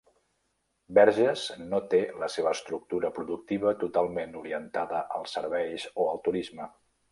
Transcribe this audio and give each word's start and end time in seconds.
Verges 0.97 1.43
no 1.73 1.81
té 1.91 1.99
la 2.23 2.29
seva 2.37 2.55
estructura 2.57 3.13
productiva 3.19 3.75
totalment 3.85 4.35
orientada 4.43 5.05
als 5.21 5.39
serveis 5.41 5.89
o 6.07 6.11
el 6.17 6.27
turisme. 6.31 6.71